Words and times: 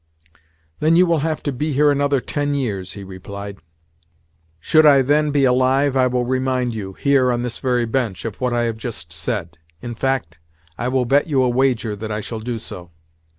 "Then 0.79 0.95
you 0.95 1.05
will 1.05 1.19
have 1.19 1.43
to 1.43 1.51
be 1.51 1.73
here 1.73 1.91
another 1.91 2.19
ten 2.19 2.55
years," 2.55 2.93
he 2.93 3.03
replied. 3.03 3.59
"Should 4.59 4.83
I 4.83 5.03
then 5.03 5.29
be 5.29 5.43
alive, 5.45 5.95
I 5.95 6.07
will 6.07 6.25
remind 6.25 6.73
you—here, 6.73 7.31
on 7.31 7.43
this 7.43 7.59
very 7.59 7.85
bench—of 7.85 8.41
what 8.41 8.51
I 8.51 8.63
have 8.63 8.77
just 8.77 9.13
said. 9.13 9.59
In 9.79 9.93
fact, 9.93 10.39
I 10.75 10.87
will 10.87 11.05
bet 11.05 11.27
you 11.27 11.43
a 11.43 11.49
wager 11.49 11.95
that 11.95 12.11
I 12.11 12.19
shall 12.19 12.39
do 12.39 12.57
so." 12.57 12.89